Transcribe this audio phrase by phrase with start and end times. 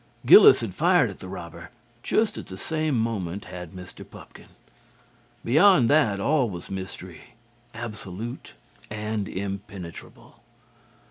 [0.25, 1.69] Gillis had fired at the robber;
[2.01, 4.03] just at the same moment had Mr.
[4.03, 4.47] Pupkin.
[5.45, 7.35] Beyond that, all was mystery,
[7.75, 8.55] absolute
[8.89, 10.41] and impenetrable.